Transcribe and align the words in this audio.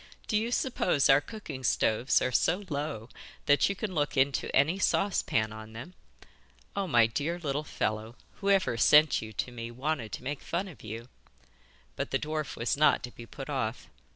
Do 0.27 0.35
you 0.35 0.49
suppose 0.51 1.09
our 1.11 1.21
cooking 1.21 1.63
stoves 1.63 2.23
are 2.23 2.31
so 2.31 2.65
low 2.69 3.07
that 3.45 3.69
you 3.69 3.75
can 3.75 3.93
look 3.93 4.17
into 4.17 4.49
any 4.55 4.79
saucepan 4.79 5.53
on 5.53 5.73
them? 5.73 5.93
Oh, 6.75 6.87
my 6.87 7.05
dear 7.05 7.37
little 7.37 7.63
fellow, 7.63 8.15
whoever 8.37 8.77
sent 8.77 9.21
you 9.21 9.31
to 9.33 9.51
me 9.51 9.69
wanted 9.69 10.11
to 10.13 10.23
make 10.23 10.41
fun 10.41 10.67
of 10.67 10.81
you.' 10.83 11.07
But 11.95 12.09
the 12.09 12.17
dwarf 12.17 12.55
was 12.55 12.75
not 12.75 13.03
to 13.03 13.11
be 13.11 13.27
put 13.27 13.47
off. 13.47 13.91